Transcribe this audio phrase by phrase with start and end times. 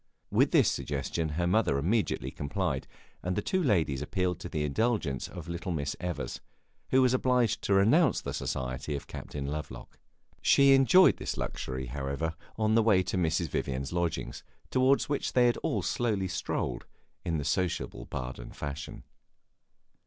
[0.31, 2.87] With this suggestion her mother immediately complied,
[3.21, 6.41] and the two ladies appealed to the indulgence of little Miss Evers,
[6.89, 9.99] who was obliged to renounce the society of Captain Lovelock.
[10.41, 13.49] She enjoyed this luxury, however, on the way to Mrs.
[13.49, 16.87] Vivian's lodgings, toward which they all slowly strolled,
[17.23, 19.03] in the sociable Baden fashion.